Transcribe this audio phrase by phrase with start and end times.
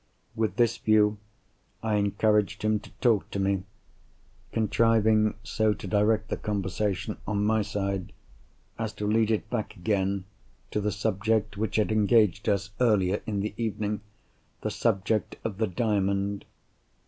[0.35, 1.19] With this view,
[1.83, 3.65] I encouraged him to talk to me;
[4.51, 8.11] contriving so to direct the conversation, on my side,
[8.79, 10.23] as to lead it back again
[10.71, 16.45] to the subject which had engaged us earlier in the evening—the subject of the Diamond.